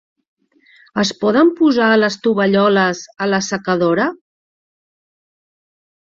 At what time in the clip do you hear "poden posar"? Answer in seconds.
1.23-1.89